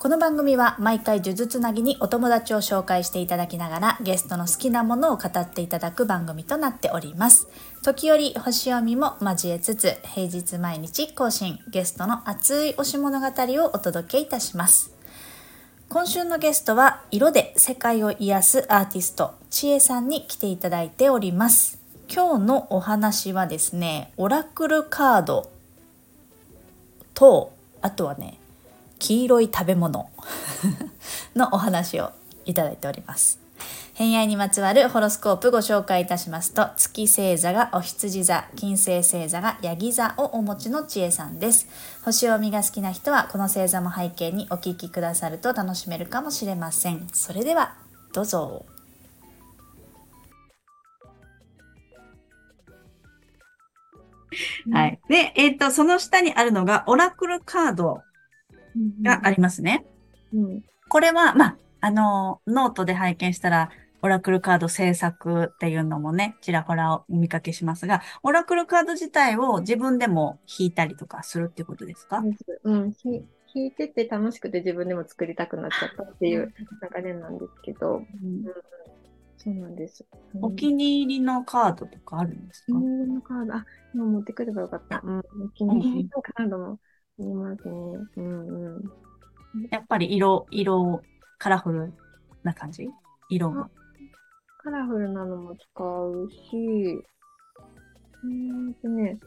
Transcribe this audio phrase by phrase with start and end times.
[0.00, 7.48] この番組は毎回呪術つなぎにお友達を紹介していただきながらゲストの好きなものを語っていただく番組となっております。
[7.82, 14.92] 時折星読みも交えつつ平日毎日更新ゲストの熱い推し物語をお届けいたします。
[15.88, 21.80] 今週のゲストは色で世界を癒すアーティストちえさんに来ていただいております。
[22.08, 25.50] 今日のお話はですねオラクルカード
[27.14, 27.52] と
[27.82, 28.38] あとはね
[28.98, 30.10] 黄色い食べ物。
[31.36, 32.12] のお話を
[32.44, 33.38] いただいております。
[33.94, 41.66] 偏愛にまつわるホロスコープご紹介いたしますと月星座がお羊座金星星座がヤギ座をお持ちの知恵さんです。
[42.04, 47.08] 星読みが好きな人はこの星座も背景にお聞きくださると楽しめるかもしれません。
[47.12, 47.74] それでは
[48.12, 48.66] どうぞ。
[54.70, 55.00] はい。
[55.08, 58.02] で、えっ、ー、と、その下にあるのが、オラクルカード。
[59.02, 59.84] がありますね。
[60.32, 63.70] うん、これは、まあ、あの、ノートで拝見したら、
[64.00, 72.22] オラクルカード制作っていうのもね、ちらほらお見かけしますが、オラクルカード自体を自分でも引いたりとかするっていうことですか？
[72.62, 76.54] うん、引いてて楽しくて自分でも作りたくなっちゃったっていう
[76.94, 78.44] 流れなんですけど、うん、
[79.36, 80.06] そうなんです。
[80.42, 82.78] お気に入りのカードとかあるんですか？
[82.78, 85.00] お気に入りのカード、あ、今持ってくればよかった。
[85.02, 86.78] うん、お気に入りのカードも
[87.20, 87.72] ありますね。
[88.16, 88.82] うんうん。
[89.70, 91.02] やっぱり色、色、
[91.38, 91.92] カラフル
[92.42, 92.88] な感じ？
[93.28, 93.68] 色が。
[94.58, 97.04] カラフルなのも使うし、
[98.24, 99.18] うんとね、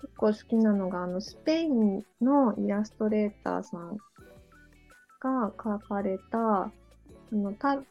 [0.00, 3.96] 結構好きなのが、あの、スペインのイラストレーターさん
[5.20, 6.72] が描かれた、あ
[7.32, 7.82] の、タ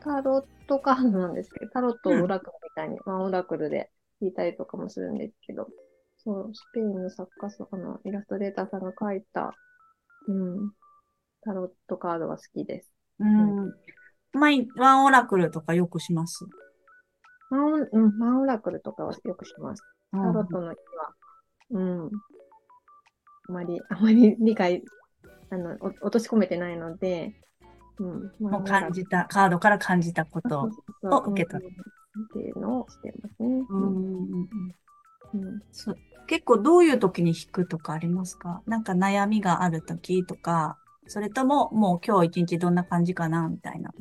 [0.00, 5.68] タロットカードなんですけど、タロットをオラクルみたいに、ワンオラクルで引いたりとかもするんですけど、
[6.24, 9.54] そう、スペインの作家さん、あの、イラストレーターさんが描いた、
[10.26, 10.72] うん、
[11.42, 12.90] タロットカードが好きです。
[13.20, 13.72] うん。
[14.32, 16.46] 毎、ワンオラクルとかよくします
[17.50, 19.82] ワン、うん、ワンオラクルとかはよくします。
[20.10, 21.14] タロットの日は、
[21.70, 24.82] うん、あまり、あまり理解、
[25.50, 27.34] あの、落とし込めてないので、
[27.98, 30.70] うん、もう感じた、カードから感じたこと
[31.02, 31.70] を受け取る。
[31.70, 33.64] っていうのをしてますね。
[33.68, 34.48] うん
[36.26, 38.62] 結構どういう時に弾くとかありますか？
[38.66, 43.92] なんか悩みがある時とか、それとももう今日一日どんな感じかなみたいな。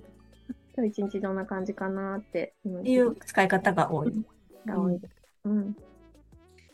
[0.75, 2.53] 今日一日どんな感じかなって。
[2.83, 4.25] いう使い方が多い。
[4.65, 5.13] が多いです。
[5.45, 5.75] うん。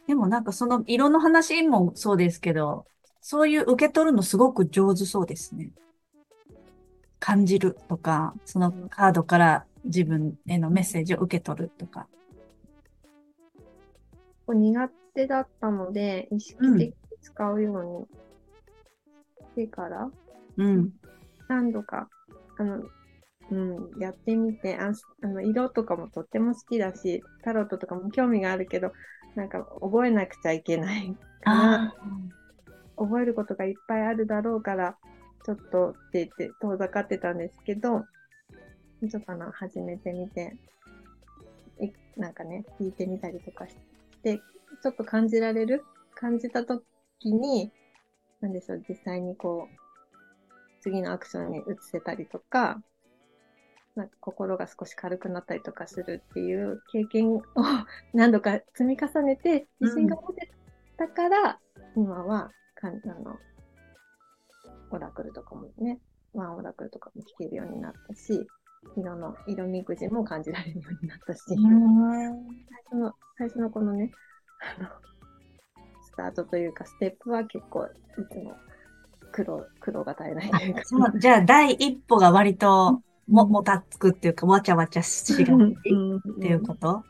[0.07, 2.85] でもなんかその色の話もそうですけど、
[3.21, 5.71] そういう受け取るのすごく上手そうですね。
[7.19, 12.07] 感じるとか、そのカードから自分へのメッセージを受け取るとか。
[14.47, 18.07] 苦手だったので、意識的に使うよ
[19.55, 20.09] うにしてから、
[20.57, 20.91] うん、
[21.47, 22.09] 何度か、
[22.57, 22.83] あの、
[23.51, 24.91] うん、やってみてあ、
[25.23, 28.91] あの、色とかもとっても好きだし、タロットとかも興味があるけど、
[29.35, 31.95] なんか覚えなくちゃいけないから、
[32.97, 34.97] 覚えることがいっぱいあるだろうから、
[35.45, 38.05] ちょっとって言って遠ざかってたんですけど、
[39.09, 40.55] ちょっとな、始めてみて、
[42.17, 43.75] なんかね、聞いてみたりとかし
[44.21, 44.41] て、
[44.81, 45.83] ちょっと感じられる？
[46.15, 46.83] 感じたと
[47.19, 47.71] きに、
[48.41, 52.81] なんでしょう、実際にこう、次のアクションに移せたりとか、
[53.95, 57.43] なんか心が少し軽くなったりとかするっていう経験を
[58.13, 60.51] 何度か積み重ねて、自信が持て
[60.97, 61.59] たから、
[61.95, 63.37] 今はかんあの
[64.91, 65.99] オラクルとかもね、
[66.33, 68.47] ワンオラクルとかも聞けるようになったし、
[68.95, 74.11] 色の、色みくじも感じられるようになったし、最初の、最初のこのね、
[76.01, 77.89] スタートというか、ステップは結構、い
[78.31, 78.55] つも
[79.31, 80.81] 苦労、苦労が絶えないというか。
[81.17, 85.55] じゃあ、第一歩が割とも、もたつくっていうか、わちゃわちゃしがちっ
[86.39, 87.03] ていうこと、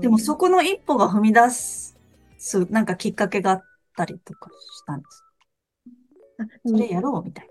[0.00, 1.96] でも、そこの一歩が踏み出す、
[2.70, 3.64] なんかきっかけがあっ
[3.96, 5.24] たりとかしたんです
[6.66, 7.48] それやろうみたい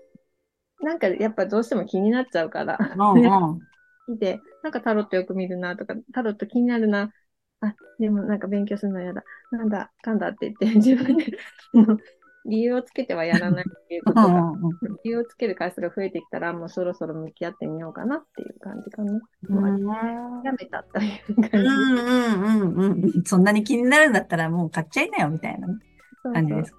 [0.80, 0.90] な。
[0.90, 2.78] なんかやっぱどうしても気になっちゃうから。
[2.96, 3.60] うんうん
[4.08, 7.10] 見て、なんかタロットよく見るなとか、タロット気になるな。
[7.70, 9.24] あ、でもなんか勉強するの嫌だ。
[9.50, 11.26] なんだ、かんだって言って、 自分で
[12.46, 14.52] 理由をつけてはやらないっていうことが、
[15.04, 19.20] 理由をつける回数が増えてきたら、もうそろそろ向き合ってみようかなっていう感じかな。
[20.44, 21.56] やめたという感じ。
[21.56, 21.98] うん
[22.38, 23.24] うんうんうん。
[23.24, 25.74] そんなに気になるんだったらもう買っちゃいなよみたいなね。
[26.22, 26.74] 感じ です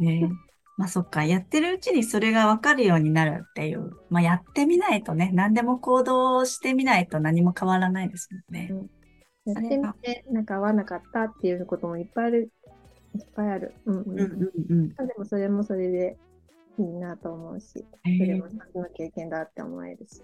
[0.00, 0.20] ね。
[0.20, 0.30] ね
[0.76, 3.92] まあそっか、やってるうちにそれがわかるようになるっていう。
[4.10, 8.68] まあやってみないとね、何でも行動してみないと何も変わらないですもんね。
[8.72, 8.90] うん、
[9.46, 12.52] やってみて、なんか合わなかったっていうこともいっぱいある。
[13.14, 13.74] いっぱいある。
[13.84, 14.10] うんうん。
[14.10, 16.16] うんうんうん、でもそれもそれで
[16.78, 20.22] いいなと思うし、それも一つの経験だって思えるし。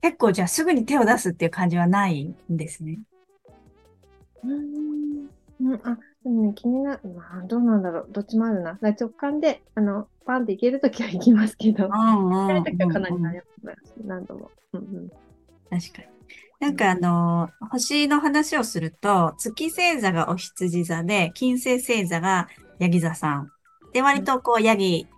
[0.00, 3.00] 結構じゃあすぐに手を出すっていう感じはないんですね。
[4.44, 5.28] うん。
[5.60, 7.08] うん、あ、でもね、気になる。
[7.08, 8.08] まあ、どうなんだろう。
[8.10, 8.78] どっちもあるな。
[8.82, 13.74] 直感で、あの、パンっていけるときは行きますけど、行けるときはかなり悩む。
[14.04, 14.50] 何度も。
[14.72, 15.08] うんうん。
[15.08, 16.21] 確かに。
[16.62, 22.46] なんかあの、星の話をすると、月星座がお羊座で、金星星座が
[22.78, 23.50] ヤギ座さん。
[23.92, 25.08] で、割とこう、ヤギ、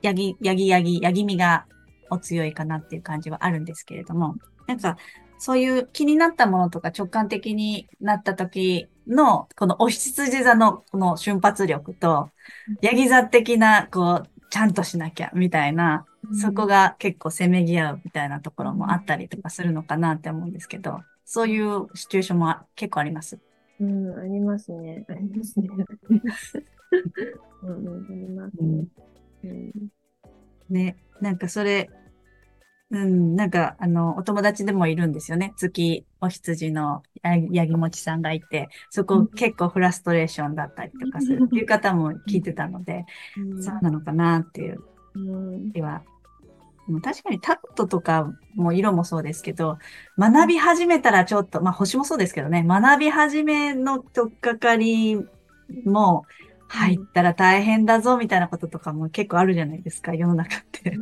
[0.00, 1.66] ヤギ、ヤギヤギ、ヤギ身が
[2.08, 4.36] お強いかなっていう感じはあるんですけれども、
[4.68, 4.96] なんか、
[5.40, 12.30] そういう気になったものとか直感的になった時の、このお羊座のこの瞬発力と、
[12.80, 16.06] ヤギ座的な、こう、ちゃんとしなきゃ、みたいな、
[16.40, 23.38] そこが結構せめぎ合うみたいなところもあったりとかするのかなって思うんですけど、そういうシチュエーションも結構あります。
[23.80, 25.04] うん、ありますね。
[25.08, 25.68] ありますね。
[27.62, 28.84] うん、うん、ありますね。
[29.44, 29.72] うん、
[30.70, 31.90] ね、なんかそれ、
[32.90, 35.54] うん、なんか、あの、お友達でもいるんですよね。
[35.56, 43.06] 月お羊のヤギもちさんがいて、そこ結構フラストレーションだったりとかするっていう方も聞いてたので、
[43.38, 44.80] うん、そうなのかなっていう
[45.72, 46.02] 気は。
[46.88, 49.78] うん、確かにタットとかも色もそうですけど、
[50.18, 55.16] 学び始めたらちょっと、まあ星もそうですけどね、学び始めのとっかかり
[55.84, 56.24] も
[56.68, 60.96] 入ったら大変だぞみたいなこととかも結構あるじゃないですか、世の中って。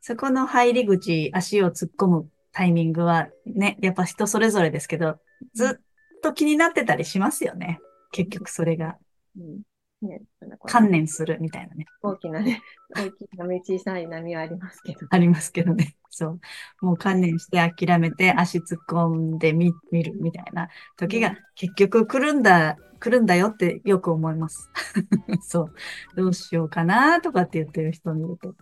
[0.00, 5.18] そこの入り口、足を突っ込むタイミングはね、やっぱ人それぞれですけど、
[5.54, 7.80] ずっと気になってたりしますよね。
[8.10, 8.96] 結局それが。
[9.36, 9.62] うん
[10.02, 10.22] ね、
[10.66, 11.86] 観念するみたいなね。
[12.02, 12.62] 大きなね、
[12.94, 14.98] 大きな波、小さい波はありますけど。
[15.10, 15.94] ありますけどね。
[16.08, 16.40] そう。
[16.80, 24.70] もう観念して諦めて足突っ込んでみ、見るみたいな時が結局来るんだ、来るんだよってよく思います。
[25.42, 25.74] そう。
[26.16, 28.54] どうしようかなとかって言ってる人を見ると、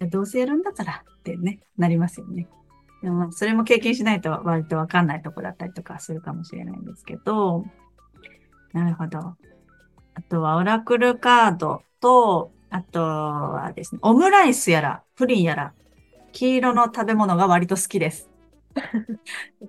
[0.00, 2.48] うん、どうせやるんだからってね、なりますよね。
[3.02, 7.66] でもそれも経験しないと割とわかんないとこだったりとかするかもしれないんですけど、
[8.72, 9.36] なるほど。
[10.14, 15.72] あとはオラクルカードと、あとはですね、オムライスやら、プリンやら、
[16.32, 18.30] 黄色の食べ物が割と好きです。
[18.74, 18.78] ち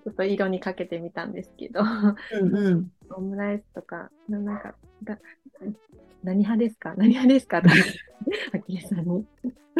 [0.07, 4.75] ょっと色にかけてみたんですけど、うんうん、オムライスとか、なんか、
[6.23, 6.95] 何派ですか？
[6.97, 7.57] 何派ですか？
[7.57, 9.25] あきさんに。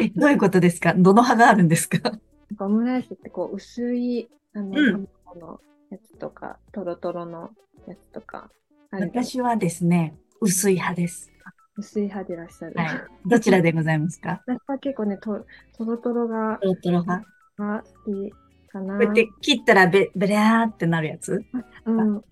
[0.00, 0.94] え、どういうことですか？
[0.94, 2.12] どの派があるんですか？
[2.60, 5.60] オムライスってこう、薄い、あの、うん、卵の
[5.90, 7.50] やつとか、とろとろの
[7.88, 8.50] やつとか。
[8.92, 11.30] 私はですね、薄い派です。
[11.76, 12.74] 薄い派でいらっしゃる。
[12.76, 12.88] はい。
[13.26, 14.42] どちらでございますか？
[14.46, 15.44] 私は結構ね、と
[15.76, 17.26] とろとろが、とろとろ派
[17.58, 18.30] が好き
[18.68, 18.94] かな。
[18.94, 21.44] こうやって切ったらべ、べりゃーってなるやつ？
[21.84, 22.22] うん、うん。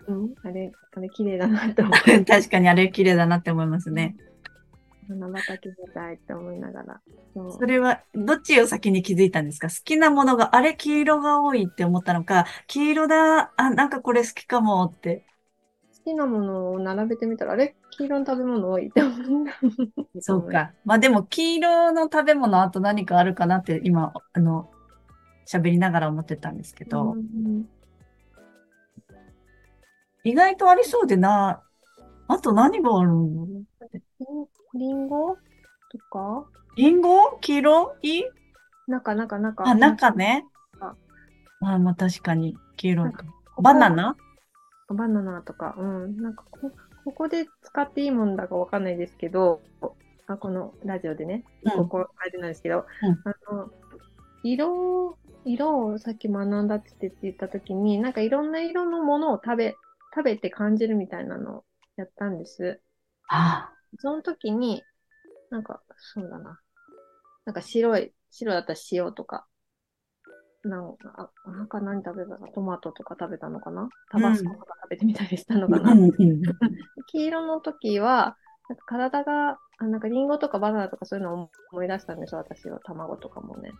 [0.43, 1.93] あれ、あれ綺麗だなって思う。
[2.25, 4.15] 確かにあれ綺麗だなって思いますね。
[5.07, 7.01] 花畑みたいって思いながら。
[7.35, 9.67] そそれは、どっちを先に気づいたんですか？
[9.69, 15.23] 好きなものが、あれ黄色が多いって思ったのか、黄色だ、あ、なんかこれ好きかもって。
[16.05, 17.75] 好きなものを並べてみたら、あれ？
[17.89, 19.47] 黄色の食べ物多いって思っ
[20.13, 20.21] た。
[20.21, 20.71] そうか。
[20.85, 24.69] まあでも、黄色の食べ物あと何かあるかなって今、あの、
[25.47, 27.67] 喋りながら思ってたんですけど、うん、
[30.23, 31.63] 意外とありそうでな、
[32.27, 33.47] あと何があるの？
[34.75, 35.37] リンゴ？
[35.91, 36.45] とか？
[36.77, 37.39] リンゴ？
[37.41, 37.95] 黄色？
[38.03, 38.23] い
[38.87, 39.67] 中、中、中。
[39.67, 40.45] あ、中ね。
[40.79, 40.93] あ、
[41.61, 43.07] あまあ確かに黄色。
[43.07, 43.25] いか。
[43.59, 44.15] バナナ？
[44.93, 46.17] バナナとか、うん。
[46.17, 46.71] なんかこ、
[47.05, 49.61] ここで使っていいもんだかわかんないですけど、
[50.27, 53.69] あこのラジオでね、うん、ここあれなんですけど、うん、あの、
[54.43, 59.75] 色、色をさっき学んだって言ったときに、なんかいろんな色のものを食べ、
[60.15, 61.65] 食べて感じるみたいなのを
[61.97, 62.81] やったんです。
[63.27, 64.83] ああその時に、
[65.49, 66.59] なんか、そうだな。
[67.45, 69.47] なんか白い、白だったら塩とか、
[70.65, 73.87] なんか、なんか何食べたかトマトとか食べたのかな？
[74.11, 76.11] タバスコとか食べてみたりしたのかな、うん、
[77.07, 78.35] 黄色の時は、
[78.67, 82.79] なんか体が、あなんかリンゴとかバナナとかそういうのを思い出したんですよ、私は。
[82.79, 83.71] 卵とかもね。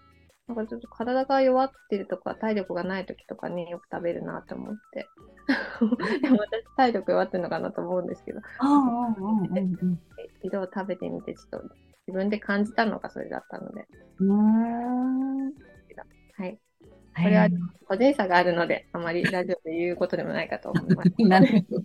[0.47, 5.07] なんかちょっと体が弱ってるとか、体力がない時とかによく食べるなと思って。
[6.21, 8.41] でも私、体力弱ってるのかなと思うんですけど。
[10.43, 11.69] 色を食べてみて、ちょっと
[12.07, 13.87] 自分で感じたのがそれだったので。
[16.37, 16.59] はい。
[17.15, 17.47] これは
[17.87, 21.11] 個人差があるので、あまりラジオで言うことでもないかと思います。
[21.19, 21.79] なるほ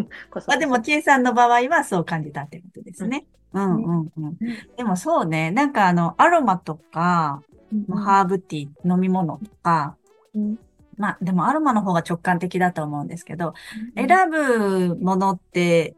[0.00, 0.04] ど。
[0.46, 3.26] まあでも、T さんの場合はそう感じたってことですね。
[3.52, 4.36] うんうんうん。
[4.76, 7.42] でもそうね、なんかあの、アロマとか、
[7.90, 9.96] ハーブティー、飲み物とか、
[10.96, 13.54] まあでもアロマの方が直感的だと思うんですけど、
[13.94, 15.94] 選ぶものって、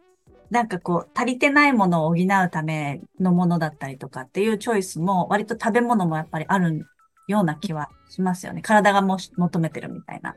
[0.50, 6.86] なんかこう、足りてないものを補うためのものだったりとかっていうチョイスも、割と食べ物もやっぱりある
[7.28, 8.62] ような気はしますよね。
[8.62, 10.34] 体がも求めてるみたいな。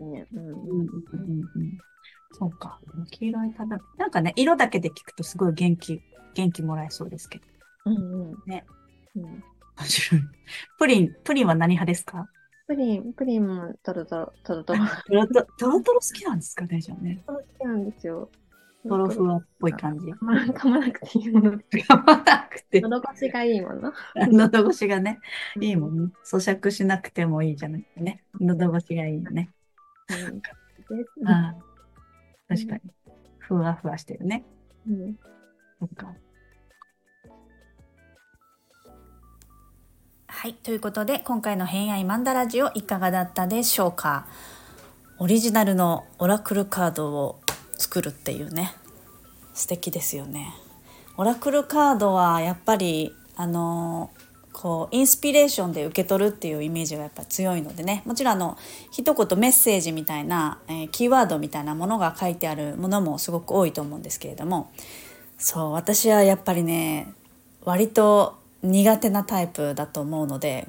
[0.00, 0.90] ね、うんうんうん
[1.56, 1.78] うん。
[2.32, 2.78] そうか。
[3.10, 6.02] 黄色い食べ、なんかね、色だけで聞くとすごい元気、
[6.34, 7.44] 元気もらえそうですけど。
[7.86, 8.34] うんうん。
[8.46, 8.64] ね。
[9.16, 9.22] うん。
[9.24, 9.42] 面
[9.86, 10.22] 白い。
[10.78, 12.28] プリン、プリンは何派ですか？
[12.66, 14.80] プリン、プリンもトロトロ、トロトロ。
[15.06, 16.64] トロトロ、トロトロ好きなんですか？
[16.66, 17.22] ね、じゃあね。
[17.26, 18.28] トロ好きなんですよ。
[18.86, 20.12] トロフワっぽい感じ。
[20.12, 20.16] 噛
[20.68, 21.52] まなくていいもの。
[21.52, 22.82] 噛まなくて。
[22.82, 23.92] 喉越しがいいもの？
[24.14, 25.20] 喉越しがね、
[25.58, 26.10] いいもんね。
[26.24, 28.22] 咀嚼しなくてもいいじゃなくてね。
[28.38, 29.50] 喉越しがいいのね。
[30.90, 31.54] うん、あ
[32.46, 32.82] 確かに。
[33.38, 34.44] ふわふわしてるね。
[34.86, 35.16] うん。
[35.78, 36.12] そっか。
[40.26, 40.54] はい。
[40.54, 44.26] ということで、今回の偏愛マンダラジオいかがだったでしょうか？
[45.18, 47.40] オリジナルのオラクルカードを
[47.84, 48.74] 作るっていうね。
[49.52, 50.54] 素敵ですよね。
[51.18, 54.10] オラクルカードはやっぱりあの
[54.52, 58.02] こうインスピレーションで受け取るっていうイメージがやっぱ強いのでね。
[58.06, 58.56] もちろんあの
[58.90, 64.70] 一言メッセージみたいな、えー、キーワードみたいなものが書いてあるものもすごく多いと思うんですけれども。
[65.36, 67.12] そう私はやっぱりね
[67.64, 70.66] 割と苦手なタイプだと思うので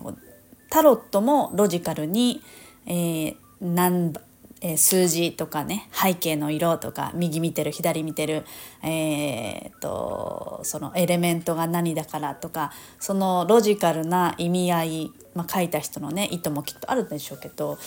[0.69, 2.41] タロットもロジカルに、
[2.87, 4.13] えー、何
[4.61, 8.45] え数字とかね背景の色とか右見てる左見てる、
[8.83, 17.77] えー、とそのエレメントが何だからとかそのロジカルな意味合い、まあ、書いた人のね意図もきっとあるんでしょうけど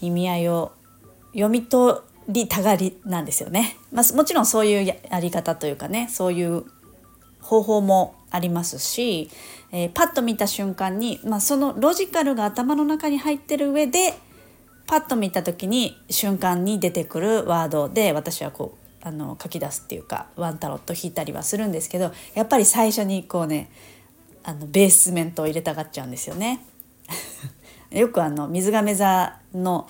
[0.00, 0.72] 意味合いを
[1.32, 1.98] 読み取
[2.28, 3.76] りたがりなんですよね。
[3.90, 6.64] まあ、もちろんそういうやり方というかねそういう
[7.40, 9.28] 方法もありますし、
[9.72, 14.14] えー、パッと見た瞬間に、まあ、そのロジカルが頭の中に入ってる上で
[14.92, 23.70] パッと見た時に瞬間に出てくるワードで私はこうあの書き出すっていうかワンタロット引いたりはするんですけどやっぱり最初にこうね
[24.44, 26.62] あのベースメントを入れたがっちゃうんですよね。
[27.90, 29.88] よくあの水亀座の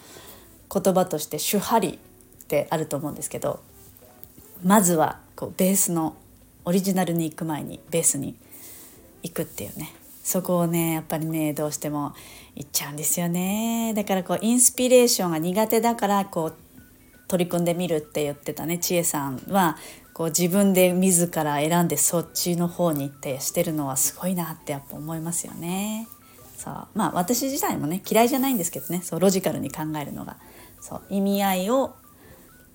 [0.72, 1.88] 言葉として「主張り」
[2.44, 3.58] ってあると思うんですけど
[4.62, 6.14] まずはこうベースの
[6.64, 8.36] オリジナルに行く前にベースに
[9.24, 12.14] 行くっていうねそこをねやっぱりねどうしても
[12.54, 13.92] いっちゃうんですよね。
[13.94, 16.54] だからこうインスピレーションが苦手だからこう
[17.28, 19.76] 取り組んでみるって言ってたね千恵さんは
[20.14, 26.06] こう自分で自ら選んでそっちの方に行ってしてるのはすごいなってやっぱ思いますよね。
[26.56, 26.86] そう。
[26.94, 29.00] まあ私自体もね嫌いじゃないんですけどね。
[29.02, 30.36] そうロジカルに考えるのが。
[30.80, 31.94] そう意味合いを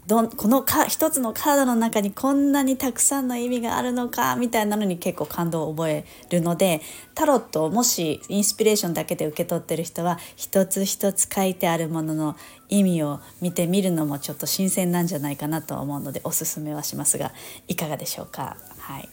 [0.08, 6.82] どんこのか一つのカードの中にこんなにたくさんの意味があるのかみたいなのに結構感動を覚えるので
[7.14, 12.38] タロットをもしインスピレーションだけで受け取ってる人は一つ一つ書いてあるものの
[12.70, 17.34] 意味を見てみるのもちょっと新鮮なんじゃないかなと思うのでおすすめはしますが
[17.68, 18.56] いかがでしょうか？
[18.80, 19.10] はい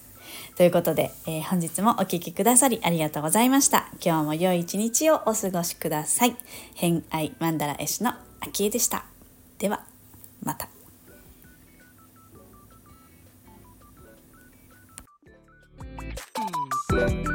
[0.56, 3.88] ということで、えー、本日もお聴きくださりありがとうございました。
[4.00, 6.36] 今日も良い一日をお過ごしください。
[6.76, 8.16] 偏愛マンダラ絵師のあ
[8.52, 9.04] きえでした。
[9.58, 9.84] では、
[10.44, 10.73] また。
[16.94, 17.33] Bye.